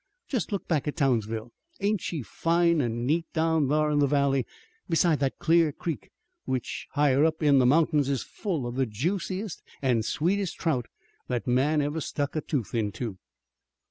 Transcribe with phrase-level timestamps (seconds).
[0.27, 1.51] Jest look back at Townsville.
[1.79, 4.47] Ain't she fine an' neat down thar in the valley,
[4.89, 6.09] beside that clear creek
[6.45, 10.87] which higher up in the mountains is full of the juiciest an' sweetest trout
[11.27, 13.19] that man ever stuck a tooth into."